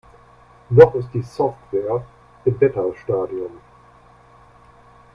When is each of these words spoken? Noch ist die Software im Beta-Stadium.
Noch 0.71 0.95
ist 0.95 1.09
die 1.13 1.21
Software 1.21 2.03
im 2.45 2.57
Beta-Stadium. 2.57 3.51